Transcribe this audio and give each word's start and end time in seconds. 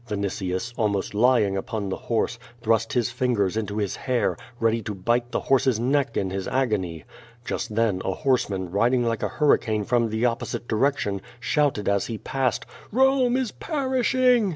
Vinitius, 0.09 0.73
al« 0.79 0.87
most 0.87 1.13
lying 1.13 1.55
upon 1.55 1.89
the 1.89 1.95
horse, 1.95 2.39
thrust 2.63 2.93
his 2.93 3.11
fingers 3.11 3.55
into 3.55 3.77
his 3.77 3.95
hair, 3.95 4.35
ready 4.59 4.81
to 4.81 4.95
bite 4.95 5.31
the 5.31 5.41
horse's 5.41 5.79
neck 5.79 6.17
in 6.17 6.31
his 6.31 6.47
agony. 6.47 7.05
Just 7.45 7.75
then, 7.75 8.01
a 8.03 8.13
horse 8.15 8.49
man, 8.49 8.71
riding 8.71 9.03
like 9.05 9.21
a 9.21 9.27
hurricane 9.27 9.83
from 9.83 10.09
the 10.09 10.25
opposite 10.25 10.67
direction, 10.67 11.21
shouted 11.39 11.87
as 11.87 12.07
he 12.07 12.17
passed, 12.17 12.65
^'Bome 12.91 13.37
is 13.37 13.51
perishing!" 13.51 14.49